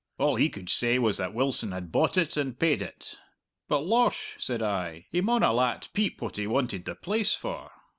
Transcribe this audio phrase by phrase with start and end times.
[0.17, 3.19] All he could say was that Wilson had bought it and paid it.
[3.67, 7.69] 'But, losh,' said I, 'he maun 'a' lat peep what he wanted the place for!'